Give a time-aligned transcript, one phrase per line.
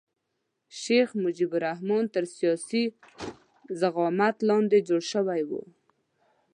[0.03, 0.03] د
[0.81, 2.83] شیخ مجیب الرحمن تر سیاسي
[3.79, 5.61] زعامت لاندې جوړ شوی وو.